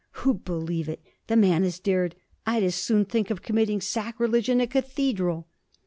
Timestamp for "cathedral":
4.65-5.47